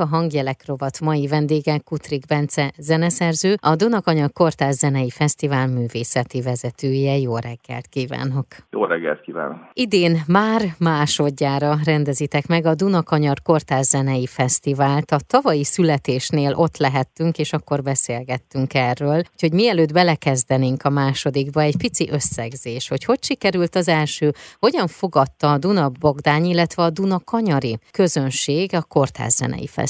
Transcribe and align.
A 0.00 0.06
hangjelek 0.06 0.66
rovat 0.66 1.00
mai 1.00 1.26
vendége 1.26 1.78
Kutrik 1.78 2.26
Bence 2.26 2.72
zeneszerző, 2.78 3.54
a 3.60 3.76
Dunakanyag 3.76 4.32
Kortárs 4.32 4.74
Zenei 4.74 5.10
Fesztivál 5.10 5.66
művészeti 5.66 6.42
vezetője. 6.42 7.16
Jó 7.16 7.36
reggelt 7.36 7.86
kívánok! 7.88 8.46
Jó 8.70 8.84
reggelt 8.84 9.20
kívánok! 9.20 9.56
Idén 9.72 10.22
már 10.26 10.62
másodjára 10.78 11.78
rendezitek 11.84 12.46
meg 12.46 12.66
a 12.66 12.74
Dunakanyar 12.74 13.42
Kortárs 13.42 13.86
Zenei 13.86 14.26
Fesztivált. 14.26 15.10
A 15.10 15.18
tavalyi 15.26 15.64
születésnél 15.64 16.54
ott 16.54 16.76
lehettünk, 16.76 17.38
és 17.38 17.52
akkor 17.52 17.82
beszélgettünk 17.82 18.74
erről. 18.74 19.22
Úgyhogy 19.32 19.52
mielőtt 19.52 19.92
belekezdenénk 19.92 20.84
a 20.84 20.90
másodikba, 20.90 21.60
egy 21.60 21.76
pici 21.76 22.08
összegzés, 22.10 22.88
hogy 22.88 23.04
hogy 23.04 23.24
sikerült 23.24 23.74
az 23.74 23.88
első, 23.88 24.32
hogyan 24.58 24.86
fogadta 24.86 25.52
a 25.52 25.58
Duna 25.58 25.88
Bogdány, 26.00 26.44
illetve 26.44 26.82
a 26.82 26.90
Duna 26.90 27.20
Kanyari 27.24 27.78
közönség 27.90 28.74
a 28.74 28.82
Kortárs 28.82 29.32
Zenei 29.32 29.66
Fesztivált. 29.66 29.87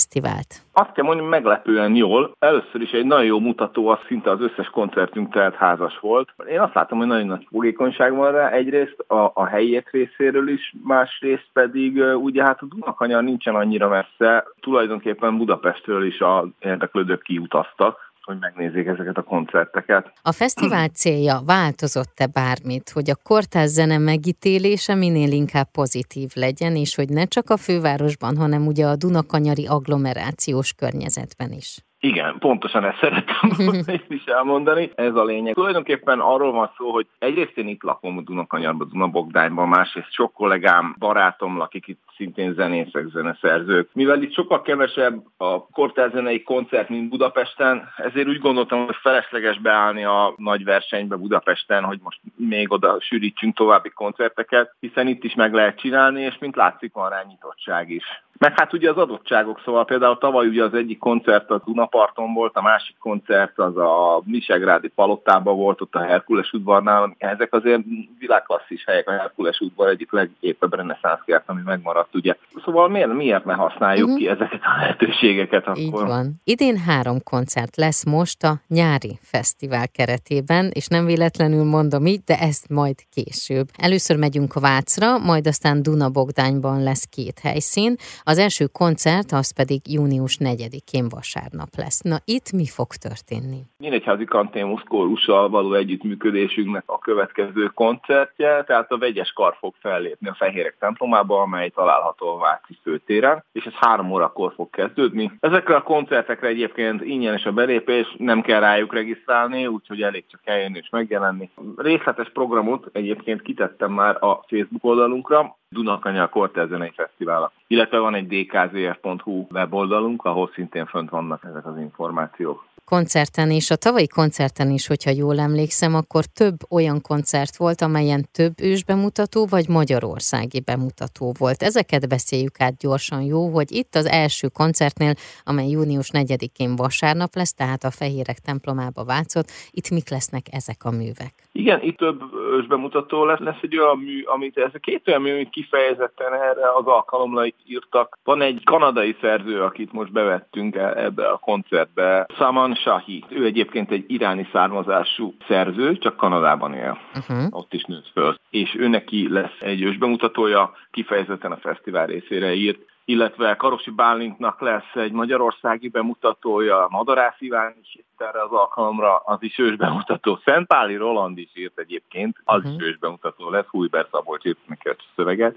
Azt 0.73 0.93
kell 0.93 1.05
mondani, 1.05 1.29
meglepően 1.29 1.95
jól. 1.95 2.35
Először 2.39 2.81
is 2.81 2.91
egy 2.91 3.05
nagyon 3.05 3.25
jó 3.25 3.39
mutató, 3.39 3.89
az 3.89 3.99
szinte 4.07 4.31
az 4.31 4.41
összes 4.41 4.67
koncertünk 4.67 5.33
tehát 5.33 5.55
házas 5.55 5.99
volt. 6.01 6.35
Én 6.51 6.61
azt 6.61 6.75
látom, 6.75 6.99
hogy 6.99 7.07
nagyon 7.07 7.27
nagy 7.27 7.47
fogékonyság 7.51 8.15
van 8.15 8.33
rá, 8.33 8.49
egyrészt 8.49 9.05
a, 9.07 9.31
a 9.35 9.47
helyiek 9.47 9.91
részéről 9.91 10.49
is, 10.49 10.75
másrészt 10.85 11.49
pedig 11.53 12.03
ugye 12.15 12.43
hát 12.43 12.63
a 12.63 12.67
Dunakanyar 12.67 13.23
nincsen 13.23 13.55
annyira 13.55 13.89
messze, 13.89 14.47
tulajdonképpen 14.61 15.37
Budapestről 15.37 16.07
is 16.07 16.21
a 16.21 16.47
érdeklődők 16.61 17.23
kiutaztak, 17.23 18.08
hogy 18.29 18.39
megnézzék 18.41 18.87
ezeket 18.87 19.17
a 19.17 19.23
koncerteket. 19.23 20.13
A 20.23 20.33
fesztivál 20.33 20.89
célja 21.01 21.41
változott-e 21.47 22.27
bármit, 22.27 22.91
hogy 22.91 23.11
a 23.11 23.21
kortárs 23.23 23.71
zene 23.71 23.99
megítélése 23.99 24.95
minél 24.95 25.33
inkább 25.33 25.71
pozitív 25.71 26.31
legyen, 26.35 26.77
és 26.77 26.95
hogy 26.95 27.09
ne 27.09 27.25
csak 27.25 27.51
a 27.51 27.57
fővárosban, 27.57 28.37
hanem 28.37 28.67
ugye 28.67 28.87
a 28.87 28.97
Dunakanyari 28.97 29.67
agglomerációs 29.67 30.73
környezetben 30.73 31.53
is? 31.53 31.88
Igen, 32.01 32.39
pontosan 32.39 32.85
ezt 32.85 32.99
szerettem 33.01 33.51
volna 33.57 33.93
is 34.09 34.25
elmondani. 34.25 34.91
Ez 34.95 35.15
a 35.15 35.25
lényeg. 35.25 35.55
Tulajdonképpen 35.55 36.21
arról 36.21 36.53
van 36.53 36.71
szó, 36.77 36.91
hogy 36.91 37.07
egyrészt 37.19 37.57
én 37.59 37.69
itt 37.69 37.83
lakom 37.83 38.19
a 38.19 38.21
Dunakanyarban, 38.21 38.89
Dunabogdányban, 38.93 39.69
másrészt 39.69 40.13
sok 40.13 40.33
kollégám, 40.33 40.97
barátom 40.99 41.57
lakik 41.57 41.87
itt 41.87 42.01
szintén 42.17 42.55
zenészek, 42.55 43.07
zeneszerzők. 43.13 43.89
Mivel 43.93 44.23
itt 44.23 44.33
sokkal 44.33 44.63
kevesebb 44.63 45.25
a 45.37 45.67
kortárzenei 45.67 46.43
koncert, 46.43 46.89
mint 46.89 47.09
Budapesten, 47.09 47.89
ezért 47.97 48.29
úgy 48.29 48.41
gondoltam, 48.41 48.85
hogy 48.85 48.97
felesleges 49.01 49.59
beállni 49.59 50.05
a 50.05 50.35
nagy 50.37 50.65
versenybe 50.65 51.17
Budapesten, 51.17 51.85
hogy 51.85 51.99
most 52.03 52.21
még 52.37 52.73
oda 52.73 52.97
sűrítsünk 53.01 53.55
további 53.55 53.89
koncerteket, 53.89 54.75
hiszen 54.81 55.07
itt 55.07 55.25
is 55.25 55.35
meg 55.35 55.53
lehet 55.53 55.79
csinálni, 55.81 56.23
és 56.23 56.37
mint 56.41 56.57
látszik, 56.57 56.93
van 56.93 57.11
rá 57.11 57.23
nyitottság 57.29 57.91
is. 57.91 58.05
Meg 58.39 58.59
hát 58.59 58.73
ugye 58.73 58.91
az 58.91 58.97
adottságok, 58.97 59.61
szóval 59.65 59.85
például 59.85 60.19
tavaly 60.19 60.47
ugye 60.47 60.65
az 60.65 60.75
egyik 60.75 60.99
koncert 60.99 61.51
a 61.51 61.59
Dunaparton 61.91 62.35
volt, 62.35 62.57
a 62.57 62.63
másik 62.63 62.97
koncert 62.99 63.59
az 63.59 63.77
a 63.77 64.23
Misegrádi 64.25 64.89
Palottában 64.89 65.57
volt, 65.57 65.81
ott 65.81 65.95
a 65.95 66.05
Herkules 66.05 66.53
udvarnál. 66.53 67.15
Ezek 67.19 67.53
azért 67.53 67.81
világklasszis 68.19 68.85
helyek, 68.85 69.09
a 69.09 69.13
Herkules 69.13 69.61
udvar 69.61 69.89
egyik 69.89 70.13
legépebb 70.13 70.75
reneszánszkert, 70.75 71.43
ami 71.47 71.61
megmaradt, 71.65 72.15
ugye. 72.15 72.35
Szóval 72.65 72.89
miért, 72.89 73.13
miért 73.13 73.45
ne 73.45 73.55
használjuk 73.55 74.09
uh-huh. 74.09 74.23
ki 74.23 74.29
ezeket 74.29 74.61
a 74.63 74.77
lehetőségeket 74.79 75.67
akkor? 75.67 75.79
Így 75.79 75.91
van. 75.91 76.41
Idén 76.45 76.77
három 76.77 77.23
koncert 77.23 77.77
lesz 77.77 78.05
most 78.05 78.43
a 78.43 78.61
nyári 78.69 79.19
fesztivál 79.23 79.89
keretében, 79.89 80.71
és 80.73 80.87
nem 80.87 81.05
véletlenül 81.05 81.65
mondom 81.65 82.07
így, 82.07 82.21
de 82.25 82.39
ezt 82.39 82.69
majd 82.69 82.95
később. 83.11 83.67
Először 83.77 84.17
megyünk 84.17 84.55
a 84.55 84.61
Vácra, 84.61 85.19
majd 85.19 85.47
aztán 85.47 85.83
Dunabogdányban 85.83 86.83
lesz 86.83 87.05
két 87.05 87.39
helyszín. 87.39 87.97
Az 88.23 88.39
első 88.39 88.67
koncert 88.67 89.33
az 89.33 89.51
pedig 89.51 89.81
június 89.93 90.39
4-én 90.41 91.09
vasárnap 91.09 91.69
lesz. 91.79 92.01
Na 92.01 92.17
itt 92.25 92.53
mi 92.53 92.67
fog 92.67 92.87
történni? 92.87 93.61
Nyíregyházi 93.79 94.25
Kantémusz 94.25 94.83
kórussal 94.89 95.49
való 95.49 95.75
együttműködésünknek 95.75 96.83
a 96.87 96.99
következő 96.99 97.65
koncertje, 97.75 98.65
tehát 98.65 98.91
a 98.93 98.99
vegyes 98.99 99.33
kar 99.33 99.57
fog 99.59 99.75
fellépni 99.81 100.29
a 100.29 100.35
Fehérek 100.35 100.77
templomába, 100.79 101.41
amely 101.41 101.69
található 101.69 102.29
a 102.29 102.39
Váci 102.39 102.79
főtéren, 102.83 103.45
és 103.53 103.65
ez 103.65 103.73
három 103.73 104.13
órakor 104.13 104.53
fog 104.55 104.71
kezdődni. 104.71 105.33
Ezekre 105.41 105.77
a 105.77 105.83
koncertekre 105.83 106.49
egyébként 106.49 107.05
ingyenes 107.05 107.45
a 107.45 107.53
belépés, 107.53 108.15
nem 108.19 108.41
kell 108.41 108.61
rájuk 108.61 108.93
regisztrálni, 108.93 109.67
úgyhogy 109.67 110.03
elég 110.03 110.25
csak 110.27 110.41
eljönni 110.45 110.79
és 110.79 110.89
megjelenni. 110.91 111.51
Részletes 111.77 112.31
programot 112.31 112.89
egyébként 112.93 113.43
kitettem 113.43 113.93
már 113.93 114.23
a 114.25 114.45
Facebook 114.49 114.85
oldalunkra, 114.85 115.57
Dunakanya 115.71 116.29
Kortelzenei 116.29 116.93
Fesztivál, 116.95 117.53
illetve 117.67 117.99
van 117.99 118.15
egy 118.15 118.27
dkzf.hu 118.27 119.47
weboldalunk, 119.51 120.25
ahol 120.25 120.51
szintén 120.55 120.87
fönt 120.87 121.11
vannak 121.11 121.45
ezek 121.45 121.67
az 121.67 121.79
információk 121.79 122.67
koncerten 122.89 123.51
és 123.51 123.71
a 123.71 123.77
tavalyi 123.77 124.07
koncerten 124.07 124.71
is, 124.71 124.87
hogyha 124.87 125.11
jól 125.11 125.39
emlékszem, 125.39 125.95
akkor 125.95 126.25
több 126.25 126.57
olyan 126.71 127.01
koncert 127.01 127.57
volt, 127.57 127.81
amelyen 127.81 128.23
több 128.33 128.53
ősbemutató 128.63 129.47
vagy 129.47 129.69
magyarországi 129.69 130.61
bemutató 130.61 131.33
volt. 131.39 131.63
Ezeket 131.63 132.09
beszéljük 132.09 132.61
át 132.61 132.77
gyorsan, 132.77 133.23
jó, 133.23 133.49
hogy 133.49 133.73
itt 133.73 133.95
az 133.95 134.07
első 134.07 134.49
koncertnél, 134.49 135.13
amely 135.45 135.69
június 135.69 136.11
4-én 136.13 136.77
vasárnap 136.77 137.35
lesz, 137.35 137.55
tehát 137.55 137.85
a 137.85 137.91
Fehérek 137.91 138.39
templomába 138.39 139.05
vátszott, 139.05 139.49
itt 139.71 139.91
mik 139.91 140.11
lesznek 140.11 140.47
ezek 140.51 140.85
a 140.85 140.91
művek? 140.91 141.35
Igen, 141.53 141.83
itt 141.83 141.97
több 141.97 142.21
ősbemutató 142.49 143.25
lesz, 143.25 143.39
lesz 143.39 143.63
egy 143.63 143.79
olyan 143.79 143.99
mű, 143.99 144.23
amit 144.23 144.59
ez 144.59 144.71
a 144.75 144.79
két 144.79 145.09
olyan 145.09 145.23
mű, 145.23 145.33
amit 145.33 145.51
kifejezetten 145.51 146.33
erre 146.33 146.73
az 146.75 146.87
alkalomra 146.87 147.45
írtak. 147.67 148.19
Van 148.25 148.43
egy 148.43 148.61
kanadai 148.65 149.17
szerző, 149.21 149.63
akit 149.63 149.93
most 149.93 150.13
bevettünk 150.13 150.75
ebbe 150.77 151.29
a 151.29 151.37
koncertbe, 151.37 152.27
Saman 152.37 152.75
Shahi. 152.75 153.25
Ő 153.29 153.45
egyébként 153.45 153.91
egy 153.91 154.05
iráni 154.07 154.49
származású 154.53 155.35
szerző, 155.49 155.99
csak 155.99 156.17
Kanadában 156.17 156.75
él. 156.75 156.99
Uh-huh. 157.15 157.47
Ott 157.51 157.75
is 157.75 157.85
nőtt 157.85 158.11
föl. 158.13 158.35
És 158.51 158.75
ő 158.79 158.89
neki 158.89 159.29
lesz 159.33 159.57
egy 159.61 159.83
ősbemutatója, 159.83 160.73
kifejezetten 160.91 161.53
a 161.53 161.57
fesztivál 161.57 162.07
részére 162.07 162.53
írt 162.53 162.79
illetve 163.09 163.57
Karosi 163.57 163.91
Bálintnak 163.91 164.61
lesz 164.61 164.95
egy 164.95 165.13
magyarországi 165.13 165.89
bemutatója, 165.89 166.87
Madarász 166.91 167.37
Iván 167.39 167.75
is 167.83 167.97
írt 167.97 168.29
erre 168.29 168.43
az 168.43 168.51
alkalomra, 168.51 169.17
az 169.17 169.39
is 169.41 169.59
ős 169.59 169.77
bemutató. 169.77 170.39
Szentpáli 170.45 170.97
Roland 170.97 171.39
is 171.39 171.51
írt 171.55 171.79
egyébként, 171.79 172.37
az 172.45 172.59
uh-huh. 172.59 172.75
is 172.75 172.87
ős 172.87 172.99
bemutató 172.99 173.51
lesz, 173.51 173.67
Hújber 173.67 174.07
Szabolcs 174.11 174.45
írt 174.45 174.59
neki 174.67 174.89
a 174.89 174.97
szöveget, 175.15 175.57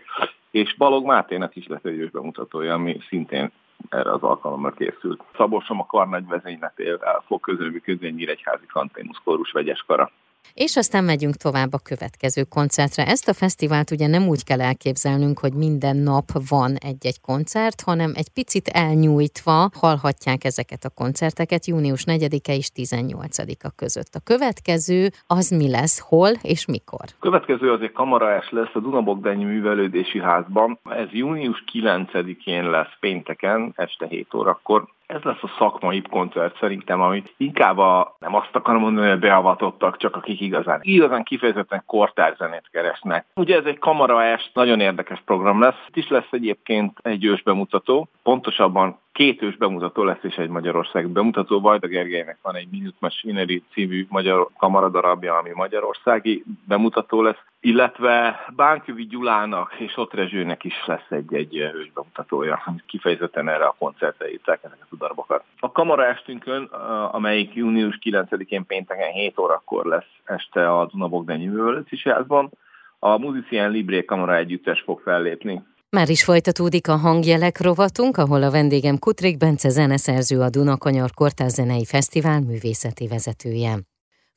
és 0.52 0.76
Balog 0.76 1.06
Máténak 1.06 1.56
is 1.56 1.68
lesz 1.68 1.84
egy 1.84 2.00
ős 2.00 2.10
bemutatója, 2.10 2.74
ami 2.74 3.00
szintén 3.08 3.52
erre 3.90 4.12
az 4.12 4.24
alkalomra 4.24 4.72
készült. 4.72 5.24
Szabolcsom 5.38 5.80
a 5.80 5.86
karnagy 5.86 6.28
vezényletével 6.28 7.24
fog 7.28 7.40
közreműködni 7.40 8.08
egy 8.08 8.16
Nyíregyházi 8.16 8.66
Kanténusz 8.66 9.22
kórus 9.24 9.52
vegyes 9.52 9.84
kara. 9.88 10.12
És 10.54 10.76
aztán 10.76 11.04
megyünk 11.04 11.36
tovább 11.36 11.74
a 11.74 11.80
következő 11.84 12.44
koncertre. 12.44 13.06
Ezt 13.06 13.28
a 13.28 13.34
fesztivált 13.34 13.92
ugye 13.92 14.08
nem 14.08 14.28
úgy 14.28 14.44
kell 14.44 14.62
elképzelnünk, 14.62 15.40
hogy 15.40 15.54
minden 15.54 15.98
nap 15.98 16.26
van 16.50 16.76
egy-egy 16.76 17.22
koncert, 17.22 17.82
hanem 17.82 18.12
egy 18.16 18.30
picit 18.30 18.68
elnyújtva 18.68 19.70
hallhatják 19.74 20.44
ezeket 20.44 20.84
a 20.84 20.90
koncerteket 20.90 21.66
június 21.66 22.04
4-e 22.08 22.54
és 22.54 22.70
18-a 22.76 23.72
között. 23.76 24.16
A 24.16 24.20
következő 24.24 25.10
az 25.28 25.50
mi 25.50 25.70
lesz, 25.70 26.00
hol 26.00 26.30
és 26.42 26.66
mikor? 26.66 27.06
A 27.06 27.20
következő 27.20 27.72
az 27.72 27.82
egy 27.82 27.92
kamaraes 27.92 28.50
lesz 28.50 28.74
a 28.74 28.80
Dunabogdányi 28.80 29.44
Művelődési 29.44 30.20
Házban. 30.20 30.80
Ez 30.90 31.08
június 31.12 31.64
9-én 31.74 32.70
lesz 32.70 32.94
pénteken, 33.00 33.74
este 33.76 34.08
7 34.08 34.34
órakor 34.34 34.88
ez 35.12 35.22
lesz 35.22 35.44
a 35.44 35.52
szakmai 35.58 36.02
koncert 36.02 36.58
szerintem, 36.60 37.02
amit 37.02 37.34
inkább 37.38 37.78
a, 37.78 38.16
nem 38.20 38.36
azt 38.36 38.56
akarom 38.56 38.82
mondani, 38.82 39.10
hogy 39.10 39.20
beavatottak, 39.20 39.98
csak 39.98 40.16
akik 40.16 40.42
igazán, 40.42 40.80
igazán 40.82 41.24
kifejezetten 41.24 41.84
kortárzenét 41.86 42.70
keresnek. 42.72 43.26
Ugye 43.36 43.58
ez 43.58 43.66
egy 43.66 43.80
kamaraest, 43.80 44.52
nagyon 44.54 44.80
érdekes 44.80 45.22
program 45.26 45.62
lesz. 45.62 45.86
Itt 45.88 45.96
is 45.96 46.10
lesz 46.10 46.32
egyébként 46.32 47.00
egy 47.02 47.26
ős 47.26 47.44
bemutató, 47.44 48.08
pontosabban 48.24 49.00
két 49.12 49.42
ős 49.42 49.58
bemutató 49.58 50.04
lesz 50.04 50.24
és 50.24 50.36
egy 50.36 50.50
Magyarország 50.50 51.08
bemutató. 51.08 51.60
Vajda 51.60 51.88
Gergelynek 51.88 52.38
van 52.42 52.56
egy 52.56 52.68
Minute 52.72 52.98
Machinery 53.00 53.64
című 53.74 54.06
magyar 54.10 54.48
kamaradarabja, 54.58 55.38
ami 55.38 55.50
magyarországi 55.54 56.44
bemutató 56.68 57.22
lesz, 57.22 57.44
illetve 57.62 58.46
Bánkövi 58.56 59.06
Gyulának 59.06 59.76
és 59.80 59.98
Otrezsőnek 59.98 60.64
is 60.64 60.86
lesz 60.86 61.10
egy-egy 61.10 61.56
ős 61.56 61.92
bemutatója, 61.94 62.62
amit 62.66 62.84
kifejezetten 62.88 63.50
erre 63.50 63.66
a 63.66 63.76
koncertre 63.80 64.32
írták 64.32 64.60
ezeket 64.64 64.88
a 64.90 64.96
darabokat. 64.96 65.44
A 65.60 65.72
kamara 65.72 66.06
estünkön, 66.06 66.64
amelyik 67.12 67.54
június 67.54 68.00
9-én 68.04 68.66
pénteken 68.66 69.12
7 69.12 69.38
órakor 69.38 69.86
lesz 69.86 70.12
este 70.24 70.80
a 70.80 70.86
Dunabogdányi 70.86 71.46
Művelőci 71.46 72.02
a 73.00 73.18
Musician 73.18 73.72
Libré 73.72 74.06
Kamara 74.06 74.36
együttes 74.36 74.82
fog 74.82 75.00
fellépni. 75.00 75.64
Már 75.90 76.10
is 76.10 76.24
folytatódik 76.24 76.88
a 76.88 76.96
hangjelek 76.96 77.62
rovatunk, 77.62 78.18
ahol 78.18 78.44
a 78.44 78.52
vendégem 78.52 78.98
Kutrik 79.00 79.38
Bence 79.38 79.70
zeneszerző 79.70 80.40
a 80.40 80.50
Dunakanyar 80.50 81.10
Kortárs 81.14 81.52
Zenei 81.52 81.86
Fesztivál 81.86 82.40
művészeti 82.40 83.08
vezetője. 83.08 83.74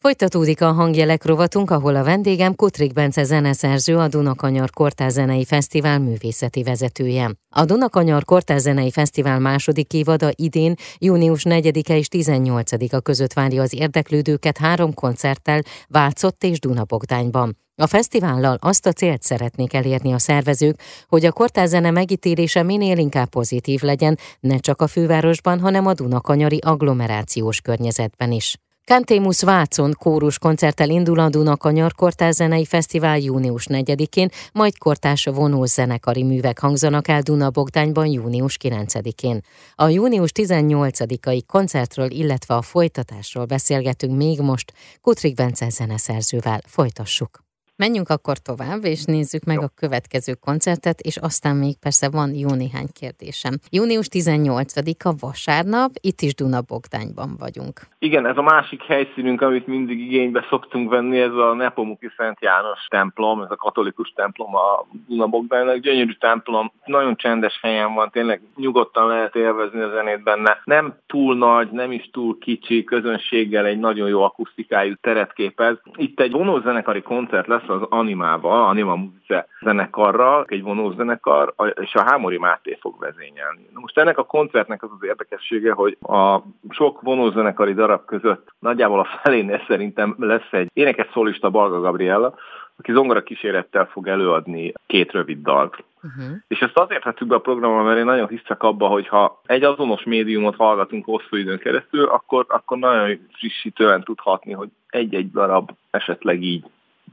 Folytatódik 0.04 0.60
a 0.62 0.72
hangjelek 0.72 1.24
rovatunk, 1.24 1.70
ahol 1.70 1.96
a 1.96 2.04
vendégem 2.04 2.54
Kutrik 2.54 2.92
Bence 2.92 3.24
zeneszerző, 3.24 3.96
a 3.96 4.08
Dunakanyar 4.08 4.70
Kortárzenei 4.70 5.44
Fesztivál 5.44 5.98
művészeti 5.98 6.62
vezetője. 6.62 7.30
A 7.48 7.64
Dunakanyar 7.64 8.24
Kortárzenei 8.24 8.90
Fesztivál 8.90 9.38
második 9.38 9.92
évada 9.92 10.30
idén 10.34 10.74
június 10.98 11.42
4-e 11.48 11.96
és 11.96 12.06
18-a 12.10 13.00
között 13.00 13.32
várja 13.32 13.62
az 13.62 13.74
érdeklődőket 13.74 14.58
három 14.58 14.94
koncerttel 14.94 15.62
Válcott 15.88 16.44
és 16.44 16.58
Dunabogdányban. 16.58 17.58
A 17.76 17.86
fesztivállal 17.86 18.58
azt 18.60 18.86
a 18.86 18.92
célt 18.92 19.22
szeretnék 19.22 19.74
elérni 19.74 20.12
a 20.12 20.18
szervezők, 20.18 20.80
hogy 21.08 21.24
a 21.24 21.32
kortárzene 21.32 21.90
megítélése 21.90 22.62
minél 22.62 22.98
inkább 22.98 23.28
pozitív 23.28 23.82
legyen, 23.82 24.18
ne 24.40 24.58
csak 24.58 24.82
a 24.82 24.86
fővárosban, 24.86 25.60
hanem 25.60 25.86
a 25.86 25.94
Dunakanyari 25.94 26.58
agglomerációs 26.62 27.60
környezetben 27.60 28.32
is. 28.32 28.56
Kantémus 28.86 29.42
Vácon 29.42 29.92
kórus 29.98 30.38
koncerttel 30.38 30.90
indul 30.90 31.18
a 31.18 31.28
Dunakanyar 31.28 31.94
Kortárzenei 31.94 32.64
Fesztivál 32.64 33.18
június 33.18 33.66
4-én, 33.68 34.28
majd 34.52 34.78
kortás 34.78 35.24
vonós 35.24 35.70
zenekari 35.70 36.22
művek 36.22 36.58
hangzanak 36.58 37.08
el 37.08 37.20
Dunabogdányban 37.20 38.06
június 38.06 38.56
9-én. 38.62 39.40
A 39.74 39.88
június 39.88 40.30
18-ai 40.34 41.40
koncertről, 41.46 42.10
illetve 42.10 42.54
a 42.54 42.62
folytatásról 42.62 43.44
beszélgetünk 43.44 44.16
még 44.16 44.40
most 44.40 44.72
Kutrik 45.00 45.34
Bence 45.34 45.68
zeneszerzővel. 45.68 46.60
Folytassuk! 46.66 47.43
Menjünk 47.76 48.08
akkor 48.08 48.38
tovább, 48.38 48.84
és 48.84 49.04
nézzük 49.04 49.44
meg 49.44 49.58
a 49.62 49.74
következő 49.76 50.32
koncertet, 50.40 51.00
és 51.00 51.16
aztán 51.16 51.56
még 51.56 51.74
persze 51.78 52.08
van 52.10 52.34
jó 52.34 52.48
néhány 52.48 52.90
kérdésem. 53.00 53.54
Június 53.70 54.06
18-a 54.10 55.14
vasárnap, 55.20 55.90
itt 56.00 56.20
is 56.20 56.34
Dunabogdányban 56.34 57.30
vagyunk. 57.38 57.80
Igen, 57.98 58.26
ez 58.26 58.36
a 58.36 58.42
másik 58.42 58.82
helyszínünk, 58.82 59.40
amit 59.40 59.66
mindig 59.66 59.98
igénybe 59.98 60.46
szoktunk 60.48 60.90
venni, 60.90 61.20
ez 61.20 61.32
a 61.32 61.54
Nepomuki 61.54 62.10
Szent 62.16 62.40
János 62.40 62.86
templom, 62.88 63.42
ez 63.42 63.50
a 63.50 63.56
katolikus 63.56 64.12
templom 64.14 64.54
a 64.54 64.86
Dunabogdánynak, 65.08 65.76
gyönyörű 65.76 66.12
templom, 66.12 66.72
nagyon 66.84 67.16
csendes 67.16 67.58
helyen 67.62 67.94
van, 67.94 68.10
tényleg 68.10 68.40
nyugodtan 68.56 69.06
lehet 69.06 69.36
élvezni 69.36 69.80
a 69.80 69.90
zenét 69.90 70.22
benne. 70.22 70.60
Nem 70.64 70.94
túl 71.06 71.36
nagy, 71.36 71.70
nem 71.70 71.92
is 71.92 72.10
túl 72.12 72.38
kicsi, 72.38 72.84
közönséggel 72.84 73.66
egy 73.66 73.78
nagyon 73.78 74.08
jó 74.08 74.22
akusztikájú 74.22 74.94
teret 75.00 75.32
képez. 75.32 75.76
Itt 75.96 76.20
egy 76.20 76.32
vonózenekari 76.32 77.02
koncert 77.02 77.46
lesz 77.46 77.62
az 77.68 77.82
Animába, 77.88 78.68
Anima 78.68 78.94
Muzice 78.94 79.46
zenekarral, 79.60 80.44
egy 80.48 80.62
vonózenekar, 80.62 81.54
és 81.80 81.94
a 81.94 82.02
Hámori 82.02 82.38
Máté 82.38 82.78
fog 82.80 82.94
vezényelni. 82.98 83.68
Na 83.74 83.80
most 83.80 83.98
ennek 83.98 84.18
a 84.18 84.24
koncertnek 84.24 84.82
az 84.82 84.90
az 84.98 85.06
érdekessége, 85.06 85.72
hogy 85.72 85.96
a 86.00 86.40
sok 86.70 87.00
vonózenekari 87.00 87.74
darab 87.74 88.04
között 88.04 88.52
nagyjából 88.58 89.00
a 89.00 89.08
felénél 89.22 89.64
szerintem 89.66 90.14
lesz 90.18 90.52
egy 90.52 90.70
énekes 90.72 91.08
szólista 91.12 91.50
Balga 91.50 91.80
Gabriella, 91.80 92.34
aki 92.76 92.92
zongora 92.92 93.22
kísérettel 93.22 93.86
fog 93.86 94.08
előadni 94.08 94.72
két 94.86 95.12
rövid 95.12 95.42
dalt. 95.42 95.84
Uh-huh. 96.02 96.36
És 96.48 96.60
ezt 96.60 96.78
azért 96.78 97.04
vettük 97.04 97.28
be 97.28 97.34
a 97.34 97.40
programra, 97.40 97.82
mert 97.82 97.98
én 97.98 98.04
nagyon 98.04 98.28
hiszek 98.28 98.62
abba, 98.62 98.86
hogy 98.86 99.08
ha 99.08 99.40
egy 99.46 99.64
azonos 99.64 100.02
médiumot 100.02 100.56
hallgatunk 100.56 101.04
hosszú 101.04 101.36
időn 101.36 101.58
keresztül, 101.58 102.04
akkor, 102.04 102.46
akkor 102.48 102.78
nagyon 102.78 103.28
frissítően 103.32 104.02
tudhatni, 104.02 104.52
hogy 104.52 104.68
egy-egy 104.88 105.30
darab 105.30 105.70
esetleg 105.90 106.42
így 106.42 106.64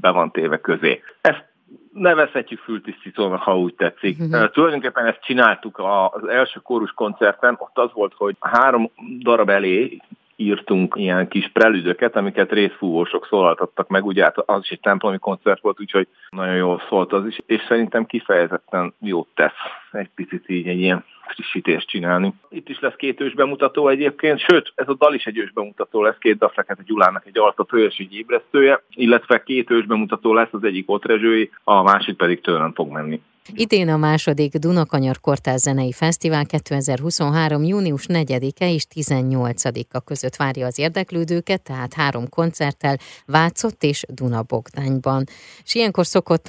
be 0.01 0.09
van 0.09 0.31
téve 0.31 0.57
közé. 0.57 1.01
Ezt 1.21 1.49
nevezhetjük 1.93 2.59
fültisztítónak, 2.59 3.41
ha 3.41 3.57
úgy 3.59 3.75
tetszik. 3.75 4.19
Uh-huh. 4.19 4.49
Tulajdonképpen 4.49 5.05
ezt 5.05 5.23
csináltuk 5.23 5.81
az 6.11 6.27
első 6.27 6.59
kórus 6.59 6.91
koncerten, 6.91 7.55
ott 7.59 7.77
az 7.77 7.89
volt, 7.93 8.13
hogy 8.15 8.35
három 8.39 8.91
darab 9.19 9.49
elé 9.49 10.01
írtunk 10.41 10.93
ilyen 10.97 11.27
kis 11.27 11.49
prelüdöket, 11.53 12.15
amiket 12.15 12.51
részfúvósok 12.51 13.27
szólaltattak 13.29 13.87
meg, 13.87 14.05
ugye 14.05 14.23
hát 14.23 14.37
az 14.37 14.59
is 14.63 14.69
egy 14.69 14.79
templomi 14.79 15.17
koncert 15.17 15.61
volt, 15.61 15.79
úgyhogy 15.79 16.07
nagyon 16.29 16.55
jól 16.55 16.81
szólt 16.89 17.13
az 17.13 17.25
is, 17.25 17.39
és 17.45 17.61
szerintem 17.67 18.05
kifejezetten 18.05 18.93
jót 18.99 19.27
tesz 19.35 19.51
egy 19.91 20.09
picit 20.15 20.49
így 20.49 20.67
egy 20.67 20.79
ilyen 20.79 21.03
frissítést 21.27 21.87
csinálni. 21.87 22.33
Itt 22.49 22.69
is 22.69 22.79
lesz 22.79 22.95
két 22.95 23.21
ős 23.21 23.33
bemutató 23.33 23.87
egyébként, 23.87 24.39
sőt, 24.39 24.71
ez 24.75 24.87
a 24.87 24.93
dal 24.93 25.13
is 25.13 25.25
egy 25.25 25.37
ős 25.37 25.51
bemutató 25.51 26.01
lesz, 26.01 26.17
két 26.19 26.37
Dafreket 26.37 26.83
Gyulának 26.83 27.25
egy 27.25 27.37
altatója 27.37 27.85
és 27.85 27.97
egy 27.97 28.15
ébresztője, 28.15 28.83
illetve 28.89 29.43
két 29.43 29.71
ős 29.71 29.85
bemutató 29.85 30.33
lesz, 30.33 30.53
az 30.53 30.63
egyik 30.63 30.89
Otrezsői, 30.89 31.51
a 31.63 31.83
másik 31.83 32.15
pedig 32.17 32.41
tőlem 32.41 32.73
fog 32.73 32.91
menni. 32.91 33.21
Idén 33.55 33.89
a 33.89 33.97
második 33.97 34.53
Dunakanyar 34.53 35.19
Kortárs 35.19 35.61
Zenei 35.61 35.91
Fesztivál 35.91 36.45
2023. 36.45 37.63
június 37.63 38.05
4-e 38.07 38.69
és 38.73 38.85
18-a 38.95 40.01
között 40.01 40.35
várja 40.35 40.65
az 40.65 40.79
érdeklődőket, 40.79 41.61
tehát 41.63 41.93
három 41.93 42.29
koncerttel 42.29 42.95
Vácott 43.25 43.83
és 43.83 44.03
Dunabogdányban. 44.13 45.23
És 45.63 45.75
ilyenkor 45.75 46.05
szokott 46.05 46.47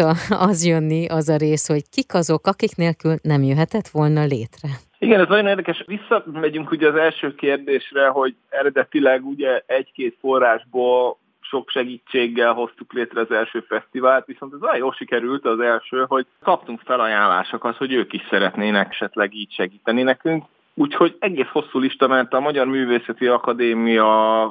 az 0.49 0.67
jönni, 0.67 1.07
az 1.07 1.29
a 1.29 1.37
rész, 1.37 1.69
hogy 1.69 1.83
kik 1.91 2.15
azok, 2.15 2.47
akik 2.47 2.77
nélkül 2.77 3.15
nem 3.23 3.43
jöhetett 3.43 3.89
volna 3.89 4.25
létre. 4.25 4.69
Igen, 4.99 5.21
ez 5.21 5.29
nagyon 5.29 5.47
érdekes. 5.47 5.85
Visszamegyünk 5.87 6.71
ugye 6.71 6.89
az 6.89 6.95
első 6.95 7.35
kérdésre, 7.35 8.07
hogy 8.09 8.35
eredetileg 8.49 9.27
ugye 9.27 9.63
egy-két 9.67 10.17
forrásból 10.21 11.19
sok 11.53 11.71
segítséggel 11.71 12.53
hoztuk 12.53 12.93
létre 12.93 13.21
az 13.21 13.31
első 13.31 13.61
fesztivált, 13.61 14.27
viszont 14.27 14.53
ez 14.55 14.63
olyan 14.63 14.77
jól 14.77 14.93
sikerült 14.93 15.45
az 15.45 15.61
első, 15.61 16.05
hogy 16.09 16.27
kaptunk 16.43 16.81
felajánlásokat, 16.85 17.77
hogy 17.77 17.93
ők 17.93 18.13
is 18.13 18.23
szeretnének 18.31 18.91
esetleg 18.91 19.35
így 19.35 19.53
segíteni 19.53 20.03
nekünk. 20.03 20.45
Úgyhogy 20.75 21.17
egész 21.19 21.49
hosszú 21.53 21.79
lista 21.79 22.09
ment 22.09 22.33
a 22.33 22.41
Magyar 22.41 22.67
Művészeti 22.67 23.27
Akadémia, 23.27 24.43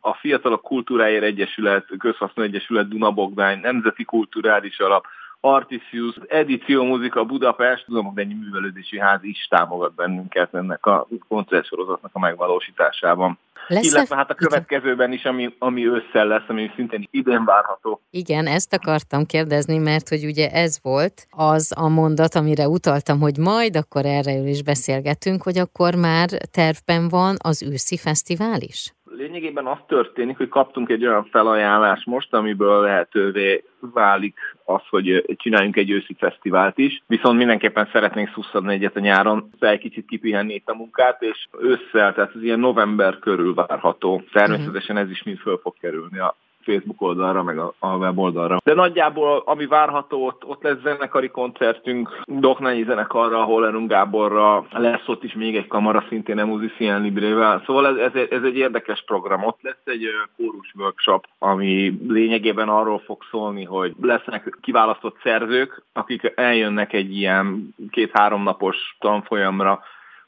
a 0.00 0.14
Fiatalok 0.20 0.62
Kultúráért 0.62 1.22
Egyesület, 1.22 1.86
Közhasznú 1.98 2.42
Egyesület 2.42 2.88
Dunabogdány, 2.88 3.60
Nemzeti 3.60 4.04
Kulturális 4.04 4.78
Alap, 4.78 5.06
Artisius, 5.54 6.14
Edíció 6.28 6.84
Muzika 6.84 7.24
Budapest, 7.24 7.84
tudom, 7.84 8.04
hogy 8.04 8.18
ennyi 8.18 8.34
művelődési 8.34 8.98
ház 8.98 9.22
is 9.22 9.46
támogat 9.50 9.94
bennünket 9.94 10.54
ennek 10.54 10.86
a 10.86 11.08
koncertsorozatnak 11.28 12.10
a 12.14 12.18
megvalósításában. 12.18 13.38
Lesz 13.68 13.84
Illetve 13.92 14.16
hát 14.16 14.30
a 14.30 14.34
következőben 14.34 15.12
is, 15.12 15.24
ami, 15.24 15.54
ami 15.58 15.86
ősszel 15.86 16.26
lesz, 16.26 16.48
ami 16.48 16.70
szintén 16.74 17.08
idén 17.10 17.44
várható. 17.44 18.00
Igen, 18.10 18.46
ezt 18.46 18.72
akartam 18.72 19.24
kérdezni, 19.24 19.78
mert 19.78 20.08
hogy 20.08 20.24
ugye 20.24 20.50
ez 20.50 20.78
volt 20.82 21.26
az 21.30 21.72
a 21.76 21.88
mondat, 21.88 22.34
amire 22.34 22.68
utaltam, 22.68 23.20
hogy 23.20 23.36
majd 23.38 23.76
akkor 23.76 24.04
erre 24.04 24.32
is 24.32 24.62
beszélgetünk, 24.62 25.42
hogy 25.42 25.58
akkor 25.58 25.94
már 25.94 26.28
tervben 26.50 27.08
van 27.08 27.36
az 27.38 27.62
őszi 27.62 27.96
fesztivál 27.96 28.60
is? 28.60 28.95
Lényegében 29.16 29.66
az 29.66 29.78
történik, 29.86 30.36
hogy 30.36 30.48
kaptunk 30.48 30.88
egy 30.88 31.06
olyan 31.06 31.24
felajánlást 31.24 32.06
most, 32.06 32.34
amiből 32.34 32.80
lehetővé 32.80 33.64
válik 33.80 34.38
az, 34.64 34.82
hogy 34.90 35.24
csináljunk 35.36 35.76
egy 35.76 35.90
őszi 35.90 36.14
fesztivált 36.18 36.78
is, 36.78 37.02
viszont 37.06 37.38
mindenképpen 37.38 37.88
szeretnénk 37.92 38.30
szusszadni 38.34 38.72
egyet 38.72 38.96
a 38.96 39.00
nyáron, 39.00 39.50
egy 39.58 39.78
kicsit 39.78 40.06
kipihenni 40.06 40.54
itt 40.54 40.68
a 40.68 40.74
munkát, 40.74 41.22
és 41.22 41.48
ősszel, 41.60 42.14
tehát 42.14 42.34
ez 42.34 42.42
ilyen 42.42 42.60
november 42.60 43.18
körül 43.18 43.54
várható. 43.54 44.22
Természetesen 44.32 44.96
ez 44.96 45.10
is 45.10 45.22
mind 45.22 45.38
föl 45.38 45.58
fog 45.62 45.74
kerülni 45.80 46.18
a 46.18 46.36
Facebook 46.66 47.02
oldalra, 47.02 47.42
meg 47.42 47.58
a, 47.58 47.74
a 47.78 47.96
weboldalra. 47.96 48.58
De 48.64 48.74
nagyjából, 48.74 49.42
ami 49.44 49.66
várható, 49.66 50.26
ott, 50.26 50.44
ott 50.44 50.62
lesz 50.62 50.80
zenekari 50.82 51.28
koncertünk, 51.28 52.22
Doknányi 52.24 52.84
zenekarra, 52.84 53.42
Hollerung 53.42 53.88
Gáborra, 53.88 54.66
lesz 54.70 55.08
ott 55.08 55.24
is 55.24 55.34
még 55.34 55.56
egy 55.56 55.66
kamara, 55.66 56.04
szintén 56.08 56.38
a 56.38 56.46
Musician 56.46 57.02
Librével. 57.02 57.62
Szóval 57.66 57.86
ez, 57.86 58.14
ez, 58.14 58.26
ez 58.30 58.42
egy 58.42 58.56
érdekes 58.56 59.02
program. 59.06 59.44
Ott 59.44 59.58
lesz 59.62 59.82
egy 59.84 60.06
kórus 60.36 60.72
workshop, 60.78 61.26
ami 61.38 61.98
lényegében 62.08 62.68
arról 62.68 62.98
fog 62.98 63.22
szólni, 63.30 63.64
hogy 63.64 63.94
lesznek 64.00 64.58
kiválasztott 64.60 65.16
szerzők, 65.22 65.82
akik 65.92 66.32
eljönnek 66.34 66.92
egy 66.92 67.16
ilyen 67.16 67.74
két-három 67.90 68.42
napos 68.42 68.96
tanfolyamra, 68.98 69.82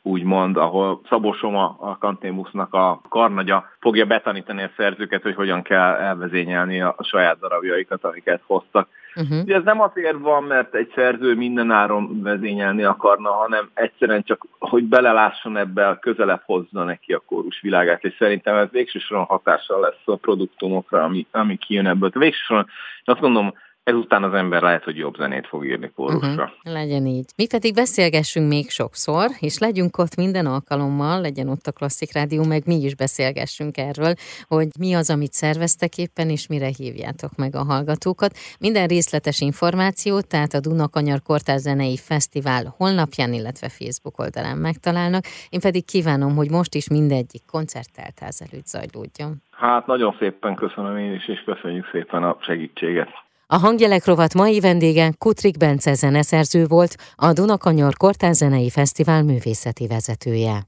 úgymond, 0.08 0.56
ahol 0.56 1.00
Szabó 1.08 1.32
Soma, 1.32 1.76
a 1.80 1.98
Kantémusznak 1.98 2.74
a 2.74 3.00
karnagya 3.08 3.64
fogja 3.80 4.04
betanítani 4.04 4.62
a 4.62 4.70
szerzőket, 4.76 5.22
hogy 5.22 5.34
hogyan 5.34 5.62
kell 5.62 5.94
elvezényelni 5.94 6.80
a 6.80 6.96
saját 7.00 7.38
darabjaikat, 7.38 8.04
amiket 8.04 8.42
hoztak. 8.46 8.88
Uh-huh. 9.14 9.42
Ugye 9.42 9.56
ez 9.56 9.64
nem 9.64 9.80
azért 9.80 10.18
van, 10.18 10.44
mert 10.44 10.74
egy 10.74 10.92
szerző 10.94 11.34
mindenáron 11.34 12.22
vezényelni 12.22 12.82
akarna, 12.82 13.30
hanem 13.30 13.70
egyszerűen 13.74 14.22
csak, 14.22 14.46
hogy 14.58 14.84
belelásson 14.84 15.56
ebbe, 15.56 15.98
közelebb 16.00 16.42
hozza 16.44 16.84
neki 16.84 17.12
a 17.12 17.22
kórus 17.26 17.60
világát, 17.60 18.04
és 18.04 18.14
szerintem 18.18 18.56
ez 18.56 18.68
végsősoron 18.70 19.24
hatással 19.24 19.80
lesz 19.80 20.02
a 20.04 20.16
produktumokra, 20.16 21.02
ami, 21.02 21.26
ami 21.30 21.56
kijön 21.56 21.86
ebből. 21.86 22.10
Végsősoron 22.14 22.66
azt 23.04 23.20
gondolom, 23.20 23.54
ezután 23.88 24.22
az 24.22 24.34
ember 24.34 24.62
lehet, 24.62 24.84
hogy 24.84 24.96
jobb 24.96 25.16
zenét 25.16 25.46
fog 25.46 25.66
írni 25.66 25.90
kórusra. 25.94 26.28
Uh-huh. 26.28 26.72
Legyen 26.74 27.06
így. 27.06 27.30
Mi 27.36 27.46
pedig 27.46 27.74
beszélgessünk 27.74 28.48
még 28.48 28.70
sokszor, 28.70 29.26
és 29.40 29.58
legyünk 29.58 29.98
ott 29.98 30.16
minden 30.16 30.46
alkalommal, 30.46 31.20
legyen 31.20 31.48
ott 31.48 31.66
a 31.66 31.72
Klasszik 31.72 32.12
Rádió, 32.12 32.44
meg 32.44 32.62
mi 32.66 32.74
is 32.74 32.94
beszélgessünk 32.94 33.76
erről, 33.76 34.12
hogy 34.46 34.68
mi 34.78 34.94
az, 34.94 35.10
amit 35.10 35.32
szerveztek 35.32 35.96
éppen, 35.98 36.28
és 36.28 36.46
mire 36.46 36.68
hívjátok 36.78 37.36
meg 37.36 37.54
a 37.54 37.64
hallgatókat. 37.64 38.32
Minden 38.60 38.86
részletes 38.86 39.40
információt, 39.40 40.26
tehát 40.26 40.52
a 40.52 40.60
Dunakanyar 40.60 41.22
Kortás 41.22 41.60
Zenei 41.60 41.96
Fesztivál 41.96 42.74
honlapján, 42.76 43.32
illetve 43.32 43.68
Facebook 43.68 44.18
oldalán 44.18 44.56
megtalálnak. 44.56 45.24
Én 45.48 45.60
pedig 45.60 45.84
kívánom, 45.84 46.34
hogy 46.34 46.50
most 46.50 46.74
is 46.74 46.88
mindegyik 46.88 47.42
koncertteltáz 47.50 48.42
előtt 48.50 48.66
zajlódjon. 48.66 49.42
Hát 49.50 49.86
nagyon 49.86 50.16
szépen 50.18 50.54
köszönöm 50.54 50.96
én 50.96 51.12
is, 51.12 51.28
és 51.28 51.42
köszönjük 51.44 51.88
szépen 51.92 52.22
a 52.22 52.36
segítséget. 52.40 53.26
A 53.50 53.56
hangjelek 53.56 54.04
rovat 54.04 54.34
mai 54.34 54.60
vendége 54.60 55.12
Kutrik 55.18 55.56
Bence 55.56 55.94
zeneszerző 55.94 56.66
volt, 56.66 56.96
a 57.14 57.32
Dunakanyar 57.32 57.96
Kortán 57.96 58.32
Zenei 58.32 58.70
Fesztivál 58.70 59.22
művészeti 59.22 59.86
vezetője. 59.86 60.67